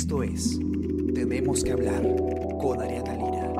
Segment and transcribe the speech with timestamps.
[0.00, 0.58] Esto es
[1.14, 2.00] Tenemos que hablar
[2.58, 3.52] con Ariana Lira.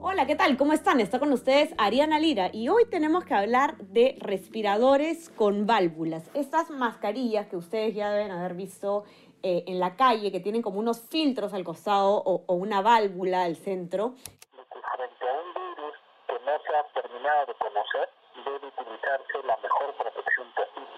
[0.00, 0.56] Hola, ¿qué tal?
[0.56, 1.00] ¿Cómo están?
[1.00, 6.30] Está con ustedes Ariana Lira y hoy tenemos que hablar de respiradores con válvulas.
[6.34, 9.02] Estas mascarillas que ustedes ya deben haber visto
[9.42, 13.42] eh, en la calle, que tienen como unos filtros al costado o, o una válvula
[13.42, 14.14] al centro.
[14.14, 15.94] frente a un virus
[16.28, 18.08] que no se ha terminado de conocer,
[18.44, 20.90] debe utilizarse la mejor protección posible.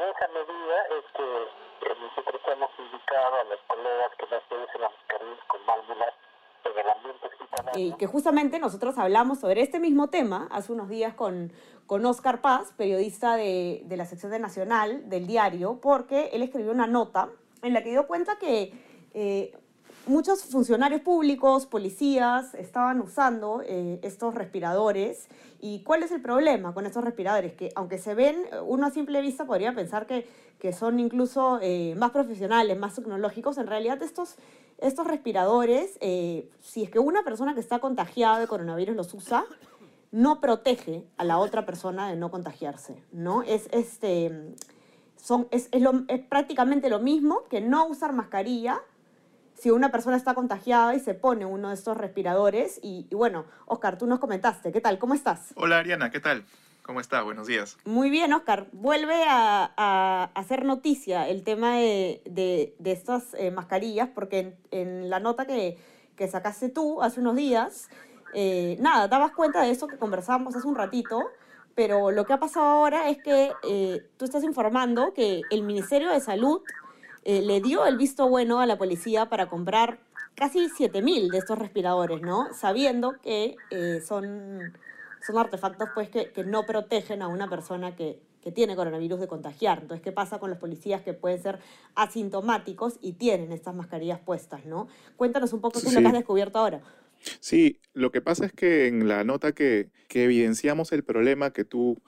[0.00, 4.80] En esa medida es que eh, nosotros hemos indicado a los colegas que no usen
[4.80, 6.14] las mascarillas con válvulas
[6.64, 7.86] en el ambiente hospitalario.
[7.86, 11.52] Y que justamente nosotros hablamos sobre este mismo tema hace unos días con,
[11.84, 16.72] con Oscar Paz, periodista de, de la sección de Nacional del diario, porque él escribió
[16.72, 17.28] una nota
[17.62, 18.72] en la que dio cuenta que
[19.12, 19.52] eh,
[20.10, 25.28] muchos funcionarios públicos, policías, estaban usando eh, estos respiradores.
[25.60, 27.54] ¿Y cuál es el problema con estos respiradores?
[27.54, 30.26] Que aunque se ven, uno a simple vista podría pensar que,
[30.58, 33.56] que son incluso eh, más profesionales, más tecnológicos.
[33.56, 34.36] En realidad estos,
[34.78, 39.44] estos respiradores, eh, si es que una persona que está contagiada de coronavirus los usa,
[40.10, 43.42] no protege a la otra persona de no contagiarse, ¿no?
[43.44, 44.56] Es, este,
[45.14, 48.82] son, es, es, lo, es prácticamente lo mismo que no usar mascarilla
[49.60, 52.80] si una persona está contagiada y se pone uno de estos respiradores.
[52.82, 54.98] Y, y, bueno, Oscar, tú nos comentaste, ¿qué tal?
[54.98, 55.52] ¿Cómo estás?
[55.54, 56.44] Hola Ariana, ¿qué tal?
[56.82, 57.22] ¿Cómo está?
[57.22, 57.76] Buenos días.
[57.84, 58.68] Muy bien, Oscar.
[58.72, 64.56] Vuelve a, a hacer noticia el tema de, de, de estas eh, mascarillas, porque en,
[64.70, 65.78] en, la nota que,
[66.16, 67.90] que sacaste tú hace unos días,
[68.32, 71.22] eh, nada, dabas cuenta de eso que conversábamos hace un ratito,
[71.74, 76.10] pero lo que ha pasado ahora es que eh, tú estás informando que el Ministerio
[76.10, 76.62] de Salud
[77.24, 80.00] eh, le dio el visto bueno a la policía para comprar
[80.34, 82.52] casi 7.000 de estos respiradores, ¿no?
[82.54, 84.72] Sabiendo que eh, son,
[85.26, 89.28] son artefactos pues, que, que, no protegen a una persona que, que tiene coronavirus de
[89.28, 89.80] contagiar.
[89.82, 91.58] Entonces, ¿qué pasa con los policías que pueden ser
[91.94, 94.88] asintomáticos y tienen estas mascarillas puestas, ¿no?
[95.16, 96.80] Cuéntanos un poco qué es lo que has descubierto ahora.
[97.40, 101.64] Sí, lo que pasa es que en la nota que, que evidenciamos el problema que
[101.64, 101.98] tú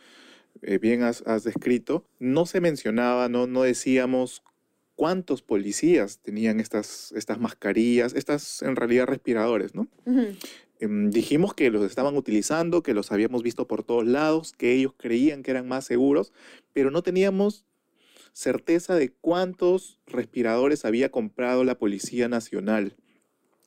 [0.62, 4.42] eh, bien has, has, descrito, no se mencionaba, no, no decíamos
[4.97, 9.88] cuántos policías tenían estas, estas mascarillas, estas en realidad respiradores, ¿no?
[10.04, 10.36] Uh -huh.
[10.80, 14.94] eh, dijimos que los estaban utilizando, que los habíamos visto por todos lados, que ellos
[14.97, 16.32] creían que eran más seguros,
[16.72, 17.66] pero no teníamos
[18.32, 22.97] certeza de cuántos respiradores había comprado la Policía Nacional.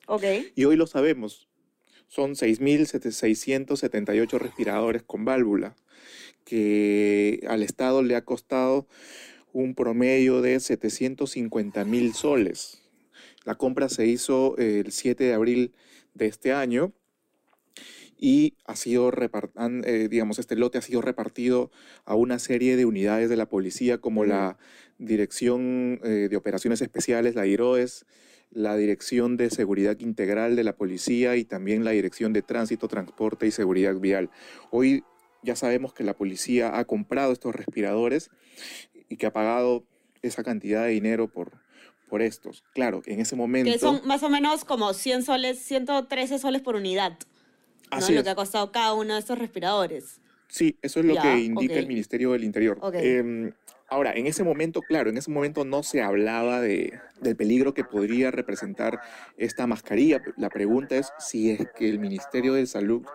[0.08, 0.52] Okay.
[0.56, 1.48] Y hoy lo sabemos.
[2.08, 5.76] Son 6.678 respiradores con válvula,
[6.44, 8.88] que al Estado le ha costado
[9.56, 12.82] un promedio de 750 mil soles.
[13.46, 15.74] La compra se hizo el 7 de abril
[16.14, 16.92] de este año
[18.18, 21.72] y ha sido eh, digamos, este lote ha sido repartido
[22.04, 24.58] a una serie de unidades de la policía como la
[24.98, 28.06] Dirección eh, de Operaciones Especiales, la IROES,
[28.52, 33.48] la Dirección de Seguridad Integral de la Policía y también la Dirección de Tránsito, Transporte
[33.48, 34.30] y Seguridad Vial.
[34.70, 35.06] Hoy
[35.44, 38.32] ya sabemos que la policía ha comprado estos respiradores
[39.10, 39.84] y que ha pagado
[40.22, 41.52] esa cantidad de dinero por,
[42.10, 42.64] por estos.
[42.74, 43.72] Claro, en ese momento...
[43.72, 47.18] Que son más o menos como 100 soles, 113 soles por unidad.
[47.92, 47.98] ¿no?
[47.98, 50.20] Así Lo que ha costado cada uno de estos respiradores.
[50.48, 51.84] Sí, eso es lo ya, que indica okay.
[51.84, 52.78] el Ministerio del Interior.
[52.82, 53.02] Okay.
[53.04, 53.54] Eh,
[53.90, 57.84] ahora, en ese momento, claro, en ese momento no se hablaba de, del peligro que
[57.84, 59.00] podría representar
[59.38, 60.22] esta mascarilla.
[60.38, 63.06] La pregunta es si es que el Ministerio de Salud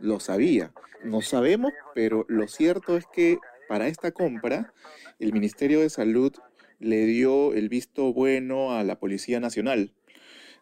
[0.00, 0.72] lo sabía.
[1.04, 3.38] No sabemos, pero lo cierto es que
[3.68, 4.72] para esta compra,
[5.18, 6.32] el Ministerio de Salud
[6.78, 9.92] le dio el visto bueno a la Policía Nacional.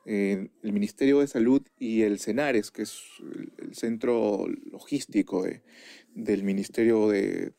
[0.07, 3.01] Eh, el Ministerio de Salud y el CENARES, que es
[3.59, 5.63] el centro logístico de,
[6.15, 7.53] del Ministerio de,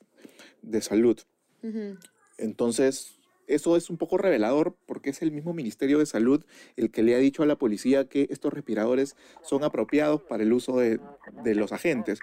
[0.62, 1.20] de Salud.
[1.64, 2.00] Uh -huh.
[2.38, 3.15] Entonces,
[3.48, 6.44] eso es un poco revelador porque es el mismo Ministerio de Salud
[6.76, 10.54] el que le ha dicho a la policía que estos respiradores son apropiados para el
[10.54, 11.00] uso de,
[11.44, 12.20] de los agentes.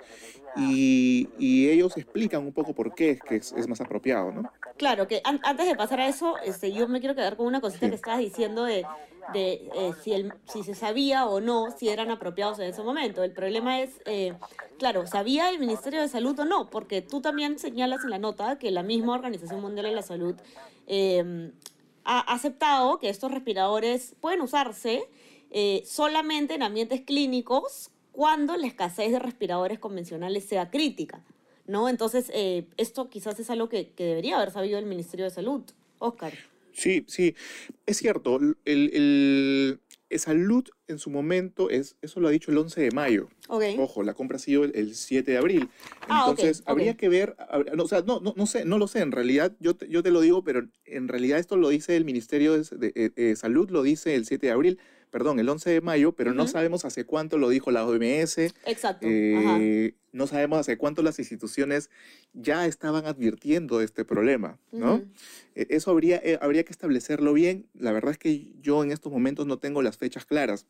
[0.57, 4.53] Y, y, ellos explican un poco por qué es que es, es más apropiado, ¿no?
[4.77, 7.63] Claro, que an antes de pasar a eso, este, yo me quiero quedar con una
[7.63, 7.91] cosita sí.
[7.91, 8.85] que estabas diciendo de,
[9.33, 13.23] de eh, si, el, si se sabía o no si eran apropiados en ese momento.
[13.23, 14.35] El problema es, eh,
[14.79, 16.71] claro, ¿sabía el Ministerio de Salud o no?
[16.71, 20.35] Porque tú también señalas en la nota que la misma Organización Mundial de la Salud
[20.87, 21.51] eh,
[22.05, 25.09] ha aceptado que estos respiradores pueden usarse
[25.51, 31.23] eh, solamente en ambientes clínicos cuando la escasez de respiradores convencionales sea crítica.
[31.67, 31.89] ¿no?
[31.89, 35.63] Entonces, eh, esto quizás es algo que, que, debería haber sabido el Ministerio de Salud.
[35.99, 36.33] Oscar.
[36.73, 37.35] Sí, sí,
[37.87, 38.39] es cierto.
[38.65, 39.81] El,
[40.19, 43.31] Salud en su momento, es, eso lo ha dicho el 11 de mayo.
[43.49, 45.71] Ojo, la compra ha sido el, 7 de abril.
[46.07, 47.35] Ah, Entonces, habría que ver,
[47.75, 50.11] no, o sea, no, no, sé, no lo sé, en realidad yo te, yo te
[50.11, 53.83] lo digo, pero en realidad esto lo dice el Ministerio de, eh, eh, Salud, lo
[53.83, 54.79] dice el 7 de abril
[55.13, 58.39] perdón, el 11 de mayo, pero no sabemos hace cuánto lo dijo la OMS.
[58.65, 59.07] Exacto.
[59.09, 61.91] Eh, no sabemos hace cuánto las instituciones
[62.33, 65.03] ya estaban advirtiendo este problema, ¿no?
[65.55, 67.67] E, eso habría, eh, habría que establecerlo bien.
[67.75, 70.67] La verdad es que yo en estos momentos no tengo las fechas claras.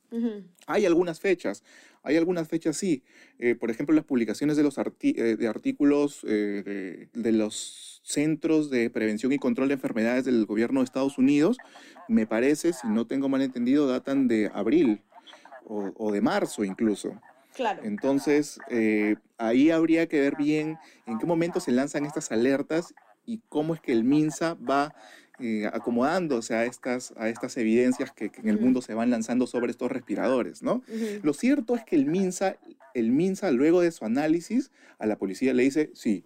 [0.66, 1.64] Hay algunas fechas,
[2.02, 3.02] hay algunas fechas sí.
[3.38, 9.32] Eh, por ejemplo, las publicaciones de los de artículos de, de los centros de prevención
[9.32, 11.56] y control de enfermedades del gobierno de Estados Unidos
[12.08, 15.02] me parece, si no tengo mal entendido, datan de abril
[15.64, 17.20] o, de marzo incluso.
[17.54, 17.82] Claro.
[17.84, 22.94] Entonces, eh, ahí habría que ver bien en qué momento se lanzan estas alertas
[23.26, 24.94] y cómo es que el MINSA va
[25.38, 29.70] eh, acomodándose a estas, a estas evidencias que, en el mundo se van lanzando sobre
[29.70, 30.82] estos respiradores, ¿no?
[31.22, 32.56] Lo cierto es que el MINSA,
[32.94, 36.24] el MINSA, luego de su análisis, a la policía le dice, sí,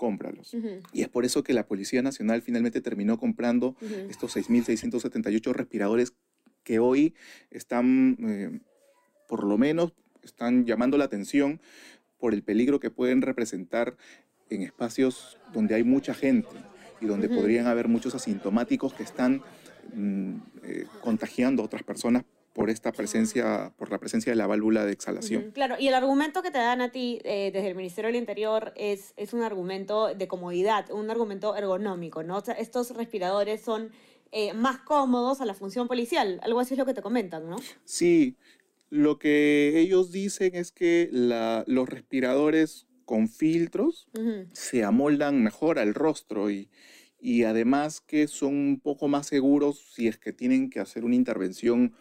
[0.00, 0.56] cómpralos.
[0.94, 3.76] Y es por eso que la Policía Nacional finalmente terminó comprando
[4.08, 6.14] estos 6.678 respiradores
[6.64, 7.14] que hoy
[7.50, 8.60] están, eh,
[9.28, 11.60] por lo menos, están llamando la atención
[12.18, 13.96] por el peligro que pueden representar
[14.50, 16.48] en espacios donde hay mucha gente
[17.00, 19.42] y donde podrían haber muchos asintomáticos que están
[19.94, 20.34] mm,
[20.64, 24.92] eh, contagiando a otras personas por esta presencia, por la presencia de la válvula de
[24.92, 25.52] exhalación.
[25.52, 28.72] Claro, y el argumento que te dan a ti eh, desde el Ministerio del Interior
[28.76, 32.38] es, es un argumento de comodidad, un argumento ergonómico, ¿no?
[32.38, 33.92] O sea, estos respiradores son
[34.32, 37.56] eh, más cómodos a la función policial, algo así es lo que te comentan, ¿no?
[37.84, 38.36] Sí,
[38.90, 44.08] lo que ellos dicen es que la, los respiradores con filtros
[44.52, 46.68] se amoldan mejor al rostro y,
[47.20, 51.16] y además que son un poco más seguros si es que tienen que hacer una
[51.16, 51.94] intervención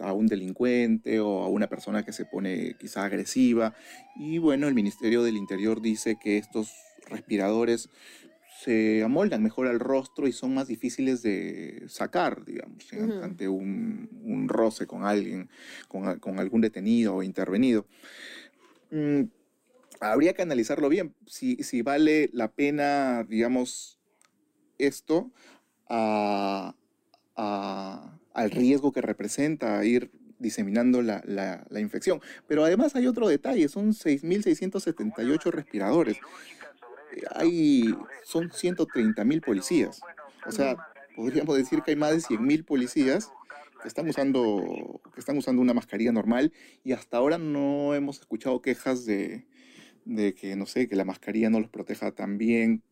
[0.00, 3.74] a un delincuente o a una persona que se pone quizá agresiva.
[4.16, 6.72] Y bueno, el Ministerio del Interior dice que estos
[7.08, 7.90] respiradores
[8.60, 12.84] se amoldan mejor al rostro y son más difíciles de sacar, digamos,
[13.22, 15.48] ante un, roce con alguien,
[15.88, 17.86] con, algún detenido o intervenido.
[18.90, 19.22] Mm,
[20.00, 23.98] habría que analizarlo bien, si, si vale la pena, digamos,
[24.78, 25.32] esto
[25.88, 26.74] a,
[27.36, 32.20] al riesgo que representa ir diseminando la, la, infección.
[32.46, 36.18] Pero además hay otro detalle, son 6.678 respiradores.
[37.34, 40.00] Hay, son 130.000 policías.
[40.46, 40.76] O sea,
[41.16, 43.30] podríamos decir que hay más de 100.000 policías
[43.82, 46.52] que están, usando, que están usando una mascarilla normal
[46.82, 49.46] y hasta ahora no hemos escuchado quejas de,
[50.04, 52.82] de que, no sé, que la mascarilla no los proteja tan bien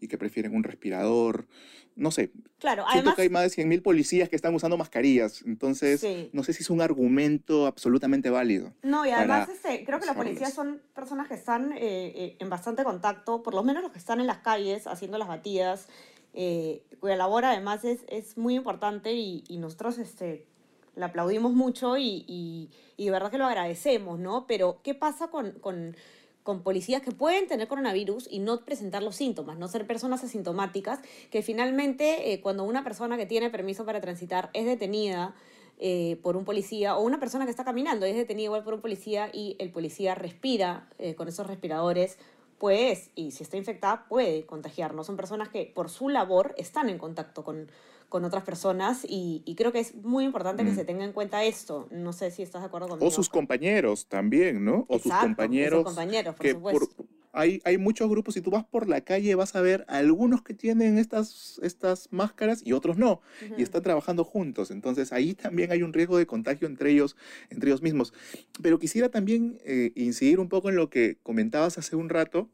[0.00, 1.46] y que prefieren un respirador.
[1.94, 2.30] No sé.
[2.58, 5.42] Claro, Siento además, que hay más de 100.000 policías que están usando mascarillas.
[5.46, 8.72] Entonces, no sé si es un argumento absolutamente válido.
[8.82, 12.48] No, y además este, creo que las policías son personas que están eh, eh, en
[12.48, 15.88] bastante contacto, por lo menos los que están en las calles haciendo las batidas,
[16.34, 20.46] eh, cuya labor además es, es muy importante y, y nosotros este,
[20.94, 24.46] la aplaudimos mucho y, y, y, de verdad que lo agradecemos, ¿no?
[24.46, 25.96] Pero, ¿qué pasa con, con
[26.42, 31.00] con policías que pueden tener coronavirus y no presentar los síntomas, no ser personas asintomáticas,
[31.30, 35.34] que finalmente eh, cuando una persona que tiene permiso para transitar es detenida
[35.78, 38.80] eh, por un policía o una persona que está caminando es detenida igual por un
[38.80, 42.18] policía y el policía respira eh, con esos respiradores,
[42.58, 45.06] pues, y si está infectada, puede contagiarnos.
[45.06, 47.68] Son personas que por su labor están en contacto con,
[48.12, 50.74] con otras personas y, creo que es muy importante que mm.
[50.74, 51.88] se tenga en cuenta esto.
[51.90, 53.08] No sé si estás de acuerdo conmigo.
[53.08, 54.84] O sus compañeros también, ¿no?
[54.90, 55.78] O sus compañeros.
[55.78, 57.06] Sus compañeros, por supuesto.
[57.32, 60.52] hay, hay muchos grupos, si tú vas por la calle vas a ver algunos que
[60.52, 63.22] tienen estas, estas máscaras y otros no,
[63.56, 64.70] y están trabajando juntos.
[64.70, 67.16] Entonces ahí también hay un riesgo de contagio entre ellos,
[67.48, 68.12] entre ellos mismos.
[68.60, 72.50] Pero quisiera también eh, incidir un poco en lo que comentabas hace un rato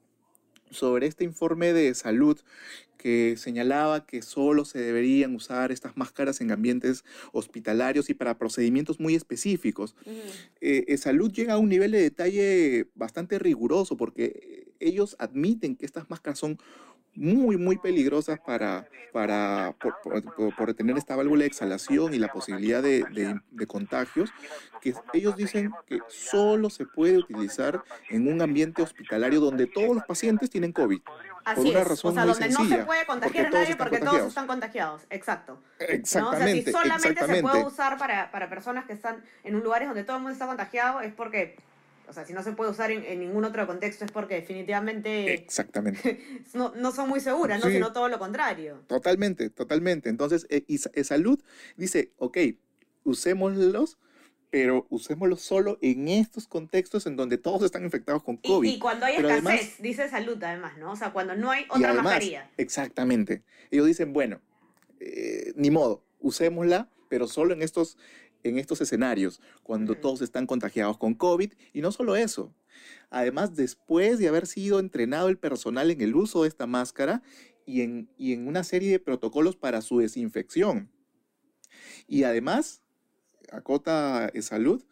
[0.71, 2.39] sobre este informe de salud
[2.99, 8.99] que señalaba que solo se deberían usar estas máscaras en ambientes hospitalarios y para procedimientos
[8.99, 9.95] muy específicos.
[10.61, 15.87] Eh, eh, salud llega a un nivel de detalle bastante riguroso porque ellos admiten que
[15.87, 16.59] estas máscaras son
[17.19, 19.75] muy, muy peligrosas para, para
[20.57, 23.05] por, tener esta válvula de exhalación y la posibilidad de,
[23.51, 24.31] de, contagios,
[24.81, 30.05] que ellos dicen que solo se puede utilizar en un ambiente hospitalario donde todos los
[30.05, 31.01] pacientes tienen COVID.
[31.45, 31.89] Así por una es.
[31.89, 35.03] Razón o sea, donde no se puede contagiar a nadie porque todos están contagiados.
[35.11, 35.59] Exacto.
[35.81, 36.71] Exactamente.
[36.71, 39.85] O sea, si solamente se puede usar para, para personas que están en un lugar
[39.85, 41.57] donde todo el mundo está contagiado, es porque
[42.09, 45.35] o sea, si no se puede usar en, ningún otro contexto es porque definitivamente...
[45.35, 46.21] Exactamente.
[46.55, 47.71] no, no, son muy seguras, ¿no?
[47.71, 48.83] Sino todo lo contrario.
[48.87, 50.09] Totalmente, totalmente.
[50.09, 51.41] Entonces, eh, y, salud
[51.77, 52.39] dice, ok,
[53.05, 53.99] usémoslos
[54.51, 58.67] pero usémoslos solo en estos contextos en donde todos están infectados con COVID.
[58.67, 60.93] Y, cuando hay escasez, dice salud además, ¿no?
[60.93, 62.51] O sea, cuando no hay otra mascarilla.
[62.57, 63.43] Exactamente.
[63.71, 64.41] Ellos dicen, bueno,
[65.01, 67.99] eh, ni modo, usémosla, pero solo en estos,
[68.43, 71.53] en estos escenarios, cuando todos están contagiados con COVID.
[71.73, 72.55] Y no solo eso,
[73.11, 77.23] además después de haber sido entrenado el personal en el uso de esta máscara
[77.67, 80.91] y en, y en una serie de protocolos para su desinfección.
[82.07, 82.83] Y además,
[83.53, 84.85] acota salud,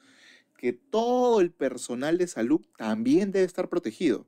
[0.56, 4.26] que todo el personal de salud también debe estar protegido.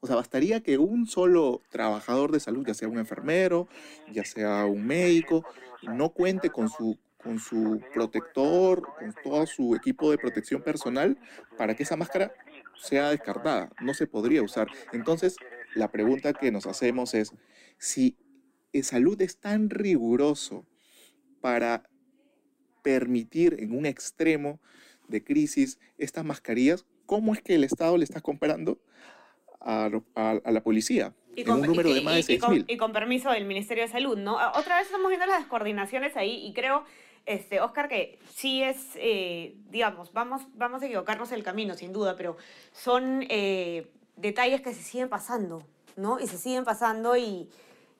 [0.00, 3.68] O sea, bastaría que un solo trabajador de salud, ya sea un enfermero,
[4.12, 5.44] ya sea un médico,
[5.82, 11.18] no cuente con su, con su protector, con todo su equipo de protección personal,
[11.58, 12.32] para que esa máscara
[12.76, 13.70] sea descartada.
[13.80, 14.68] No se podría usar.
[14.92, 15.36] Entonces,
[15.74, 17.32] la pregunta que nos hacemos es,
[17.78, 18.16] si
[18.82, 20.64] salud es tan riguroso
[21.40, 21.82] para
[22.82, 24.60] permitir en un extremo
[25.08, 28.80] de crisis estas mascarillas, ¿cómo es que el Estado le está comprando
[29.66, 31.14] a, la policía.
[31.34, 32.64] Y con, un número de más de 6.000.
[32.68, 34.36] Y, con permiso del Ministerio de Salud, ¿no?
[34.54, 36.84] Otra vez estamos viendo las descoordinaciones ahí y creo,
[37.26, 42.16] este, Oscar, que sí es, eh, digamos, vamos, vamos a equivocarnos el camino, sin duda,
[42.16, 42.36] pero
[42.72, 45.62] son eh, detalles que se siguen pasando,
[45.96, 46.20] ¿no?
[46.20, 47.50] Y se siguen pasando y,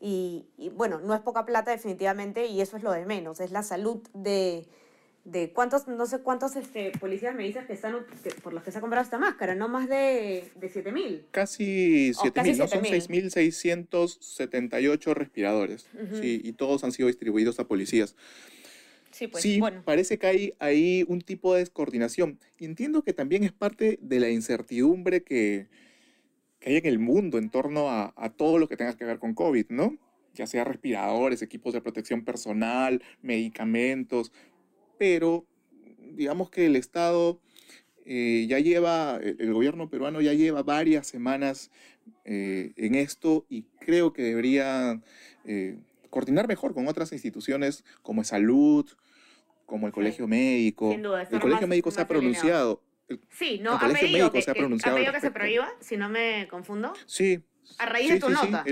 [0.00, 3.62] y, bueno, no es poca plata definitivamente y eso es lo de menos, es la
[3.62, 4.66] salud de
[5.26, 7.96] de cuántos, no sé cuántos este, policías me dices que están
[8.44, 11.22] por los que se ha comprado esta máscara, no más de, de 7.000.
[11.32, 15.88] Casi 7.000, no son 6.678 respiradores.
[16.20, 18.14] sí, y todos han sido distribuidos a policías.
[19.16, 22.38] Sí, pues, sí parece que hay ahí un tipo de descoordinación.
[22.58, 25.68] Y entiendo que también es parte de la incertidumbre que,
[26.60, 29.18] que hay en el mundo en torno a, a todo lo que tenga que ver
[29.18, 29.96] con COVID, ¿no?
[30.34, 34.32] Ya sea respiradores, equipos de protección personal, medicamentos,
[34.98, 35.46] pero
[35.98, 37.40] digamos que el Estado
[38.04, 41.70] eh, ya lleva, el, gobierno peruano ya lleva varias semanas
[42.26, 45.02] eh, en esto y creo que debería
[45.46, 45.78] eh,
[46.10, 48.86] coordinar mejor con otras instituciones como salud,
[49.66, 50.92] como el Colegio Médico.
[50.92, 52.82] Sin duda, el Colegio Médico se ha pronunciado.
[53.30, 54.96] sí, no, ha pedido, que, se ha pronunciado.
[54.96, 56.92] que se prohíba, si no me confundo.
[57.06, 57.42] Sí.
[57.78, 58.64] A raíz de tu nota.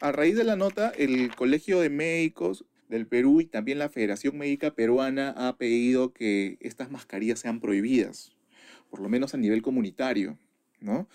[0.00, 4.36] a raíz de la nota, el Colegio de Médicos del Perú y también la Federación
[4.36, 8.32] Médica Peruana ha pedido que estas mascarillas sean prohibidas,
[8.90, 10.38] por lo menos a nivel comunitario,
[10.80, 11.08] ¿no?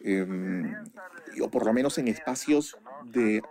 [0.00, 0.74] Em,
[1.40, 3.42] o por lo menos en espacios de,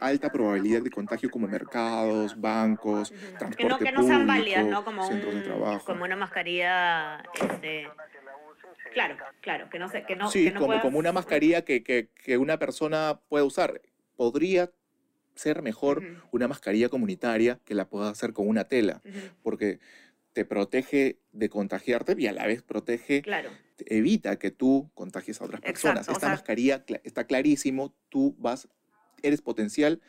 [0.00, 4.84] alta probabilidad de contagio como mercados, bancos, transporte que no, que no sean válidas, ¿no?
[4.84, 5.84] Como centros de trabajo.
[5.84, 7.88] Como una mascarilla, este,
[8.92, 10.30] Claro, claro, que no sé, que no.
[10.30, 13.80] Sí, no como, como una mascarilla que, que, que, una persona puede usar.
[14.16, 14.72] Podría
[15.34, 19.00] ser mejor una mascarilla comunitaria que la puedas hacer con una tela,
[19.42, 19.78] porque
[20.32, 23.22] te protege de contagiarte y a la vez protege,
[23.86, 26.08] evita que tú contagies a otras personas.
[26.08, 28.68] Esta mascarilla está clarísimo, tú vas,
[29.22, 30.00] eres potencial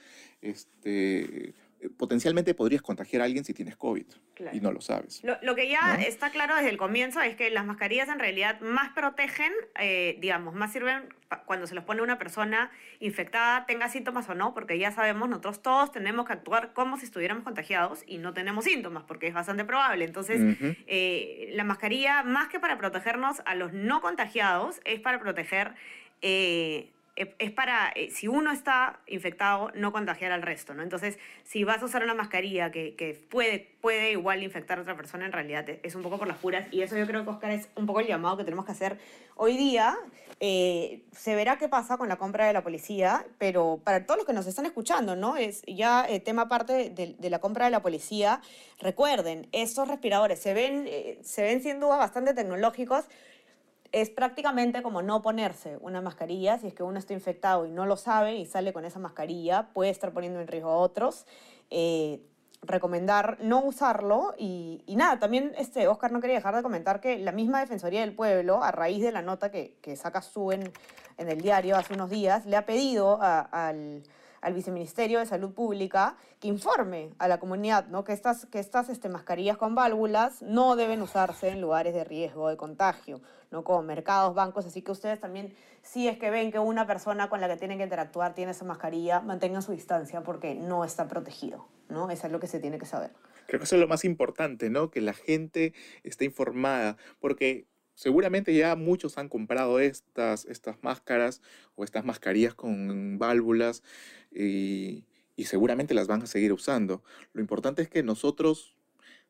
[0.42, 4.06] este, eh, potencialmente podrías contagiar a alguien si tienes COVID
[4.52, 5.22] y no lo sabes.
[5.42, 8.90] Lo, que ya está claro desde el comienzo es que las mascarillas en realidad más
[8.90, 11.14] protegen, eh, digamos, más sirven
[11.46, 15.62] cuando se los pone una persona infectada, tenga síntomas o no, porque ya sabemos, nosotros
[15.62, 19.64] todos tenemos que actuar como si estuviéramos contagiados y no tenemos síntomas, porque es bastante
[19.64, 20.06] probable.
[20.06, 25.76] Entonces, eh, la mascarilla, más que para protegernos a los no contagiados, es para proteger
[27.38, 30.84] es para, eh, si uno está infectado, no contagiar al resto, ¿no?
[30.84, 34.96] Entonces, si vas a usar una mascarilla que, que, puede, puede igual infectar a otra
[34.96, 36.68] persona, en realidad es un poco por las puras.
[36.72, 38.98] Y eso yo creo que, Oscar, es un poco el llamado que tenemos que hacer
[39.36, 39.98] hoy día.
[40.40, 44.26] Eh, se verá qué pasa con la compra de la policía, pero para todos los
[44.26, 45.36] que nos están escuchando, ¿no?
[45.36, 48.40] Es ya eh, tema aparte de, de, la compra de la policía.
[48.80, 50.88] Recuerden, estos respiradores se ven,
[51.22, 53.06] se ven sin duda bastante tecnológicos,
[53.92, 56.58] es prácticamente como no ponerse una mascarilla.
[56.60, 59.70] Si es que uno está infectado y no lo sabe y sale con esa mascarilla,
[59.74, 61.26] puede estar poniendo en riesgo a otros.
[61.70, 62.22] Eh,
[62.62, 67.32] recomendar no usarlo y, nada, también este, Oscar no quería dejar de comentar que la
[67.32, 70.72] misma Defensoría del Pueblo, a raíz de la nota que, que saca su en
[71.18, 74.04] el diario hace unos días, le ha pedido al
[74.42, 78.04] al Viceministerio de Salud Pública que informe a la comunidad ¿no?
[78.04, 82.50] que estas, que estas este, mascarillas con válvulas no deben usarse en lugares de riesgo
[82.50, 86.60] de contagio, no como mercados, bancos, así que ustedes también, si es que ven que
[86.60, 90.56] una persona con la que tienen que interactuar tiene esa mascarilla, mantengan su distancia porque
[90.56, 92.10] no está protegido, ¿no?
[92.12, 93.12] Eso es lo que se tiene que saber.
[93.48, 94.92] Creo que eso es lo más importante, ¿no?
[94.92, 97.66] Que la gente esté informada, porque
[98.00, 101.42] seguramente ya muchos han comprado estas, estas máscaras
[101.76, 103.84] o estas mascarillas con válvulas
[104.32, 105.04] y,
[105.36, 107.04] y seguramente las van a seguir usando.
[107.34, 108.74] Lo importante es que nosotros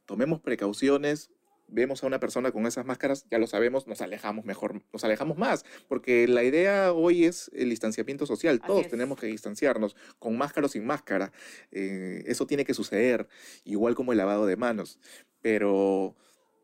[0.06, 1.32] tomemos precauciones,
[1.68, 5.40] vemos a una persona con esas máscaras, ya lo sabemos, nos alejamos mejor, nos alejamos
[5.40, 10.68] más, porque la idea hoy es el distanciamiento social, todos tenemos que distanciarnos, con máscara
[10.68, 11.32] o sin máscara,
[11.72, 13.28] eh, eso tiene que suceder,
[13.64, 15.00] igual como el lavado de manos,
[15.42, 16.16] pero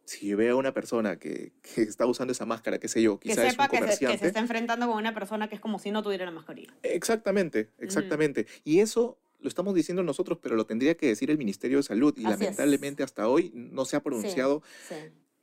[0.05, 3.51] si veo a una persona que, está usando esa máscara, qué sé yo, quizás que
[3.51, 5.79] sepa es un que, se, que se está enfrentando con una persona que es como
[5.79, 6.73] si no tuviera la mascarilla.
[6.83, 8.45] Exactamente, exactamente.
[8.63, 12.13] Y eso lo estamos diciendo nosotros, pero lo tendría que decir el Ministerio de Salud
[12.17, 14.63] y lamentablemente hasta hoy no se ha pronunciado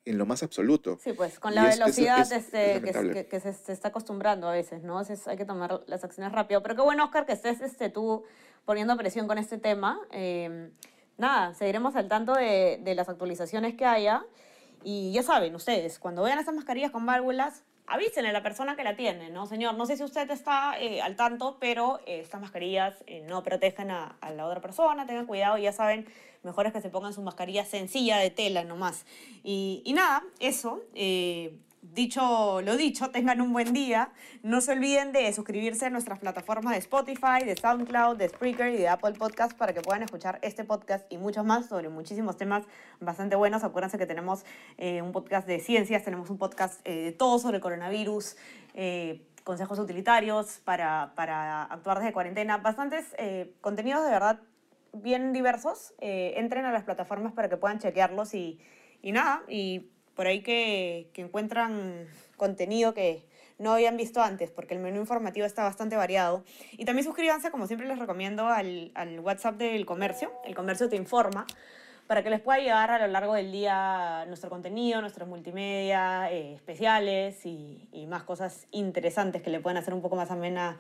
[0.04, 0.99] en lo más absoluto.
[1.02, 2.81] Sí, pues con la velocidad este,
[3.28, 4.99] que, se, está acostumbrando a veces, ¿no?
[4.99, 6.62] hay que tomar las acciones rápido.
[6.62, 8.25] Pero qué bueno, Oscar, que estés este, tú
[8.64, 10.00] poniendo presión con este tema.
[10.11, 10.73] Em,
[11.19, 14.25] nada, seguiremos al tanto de, de las actualizaciones que haya.
[14.85, 18.85] Y ya saben, ustedes, cuando vean esas mascarillas con válvulas, avísenle a la persona que
[18.85, 19.47] la tiene, ¿no?
[19.47, 23.43] Señor, no sé si usted está eh, al tanto, pero eh, estas mascarillas eh, no
[23.43, 26.07] protegen a, la otra persona, tengan cuidado, ya saben,
[26.43, 29.05] mejor es que se pongan su mascarilla sencilla de tela nomás.
[29.43, 30.83] Y, y nada, eso.
[31.83, 34.12] Dicho lo dicho, tengan un buen día.
[34.45, 38.77] No se olviden de suscribirse a nuestras plataformas de Spotify, de SoundCloud, de Spreaker y
[38.77, 42.62] de Apple Podcast para que puedan escuchar este podcast y muchos más sobre muchísimos temas
[43.01, 43.65] bastante buenos.
[43.65, 44.45] Acuérdense que tenemos
[44.79, 48.37] eh, un podcast de ciencias, tenemos un podcast eh, de todo sobre el coronavirus,
[48.75, 53.07] eh, consejos utilitarios para, para, actuar desde cuarentena, bastantes
[53.61, 54.39] contenidos de verdad
[54.93, 55.95] bien diversos.
[55.99, 58.61] entren a las plataformas para que puedan chequearlos y,
[59.03, 63.25] y nada, y por ahí que, que encuentran contenido que
[63.59, 66.45] no habían visto antes, porque el menú informativo está bastante variado.
[66.73, 70.33] Y también suscríbanse, como siempre les recomiendo, al, al, WhatsApp del comercio.
[70.45, 71.47] El comercio te informa
[72.09, 76.54] para que les pueda llegar a lo largo del día nuestro contenido, nuestros multimedia eh,
[76.54, 80.78] especiales y, y, más cosas interesantes que le pueden hacer un poco más amena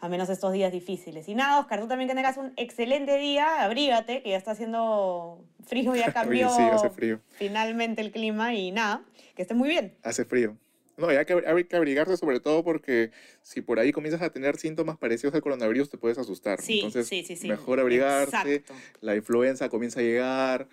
[0.00, 1.28] a menos estos días difíciles.
[1.28, 5.44] Y nada, Oscar, tú también que tengas un excelente día, abrígate, que ya está haciendo
[5.66, 7.20] frío, ya cambió sí, hace frío.
[7.30, 9.94] finalmente el clima y nada, que esté muy bien.
[10.02, 10.56] Hace frío.
[10.96, 13.10] No, hay que, hay que abrigarse sobre todo porque
[13.40, 16.60] si por ahí comienzas a tener síntomas parecidos al coronavirus te puedes asustar.
[16.60, 18.64] Sí, Entonces, sí, sí, mejor abrigarse.
[19.00, 20.68] La influenza comienza a llegar,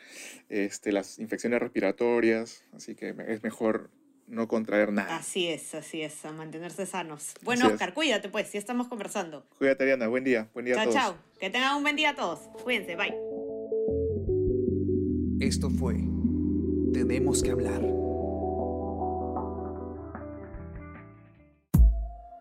[0.50, 3.90] este, las infecciones respiratorias, así que es mejor
[4.28, 5.16] no contraer nada.
[5.16, 7.34] Así es, así es, a mantenerse sanos.
[7.42, 9.46] Bueno, Oscar, cuídate pues, si estamos conversando.
[9.58, 10.96] Cuídate, Ariana, buen día, buen día chao, a todos.
[10.96, 12.40] Chao, chao, que tengan un buen día a todos.
[12.64, 13.16] Cuídense, bye.
[15.40, 15.96] Esto fue
[16.94, 17.82] Tenemos que hablar.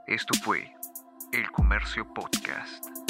[0.07, 0.73] Esto fue
[1.33, 3.06] El Comercio Podcast.